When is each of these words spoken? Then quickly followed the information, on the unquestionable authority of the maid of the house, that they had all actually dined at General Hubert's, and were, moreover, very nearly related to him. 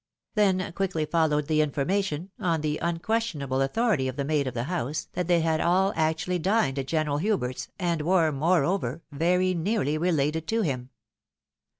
Then 0.33 0.73
quickly 0.73 1.05
followed 1.05 1.45
the 1.45 1.61
information, 1.61 2.31
on 2.39 2.61
the 2.61 2.79
unquestionable 2.81 3.61
authority 3.61 4.07
of 4.07 4.15
the 4.15 4.25
maid 4.25 4.47
of 4.47 4.55
the 4.55 4.63
house, 4.63 5.07
that 5.13 5.27
they 5.27 5.41
had 5.41 5.61
all 5.61 5.93
actually 5.95 6.39
dined 6.39 6.79
at 6.79 6.87
General 6.87 7.19
Hubert's, 7.19 7.67
and 7.77 8.01
were, 8.01 8.31
moreover, 8.31 9.03
very 9.11 9.53
nearly 9.53 9.99
related 9.99 10.47
to 10.47 10.63
him. 10.63 10.89